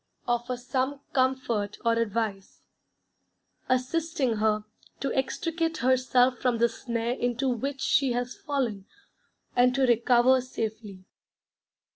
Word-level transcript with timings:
offer 0.27 0.57
some 0.57 0.99
comfort 1.13 1.77
or 1.85 1.93
advice, 1.93 2.63
assisting 3.69 4.37
her 4.37 4.63
to 4.99 5.13
extricate 5.13 5.77
herself 5.77 6.39
from 6.39 6.57
the 6.57 6.67
snare 6.67 7.13
into 7.13 7.47
which 7.47 7.81
she 7.81 8.11
has 8.11 8.35
fallen, 8.35 8.87
and 9.55 9.75
to 9.75 9.83
recover 9.85 10.41
safety. 10.41 11.05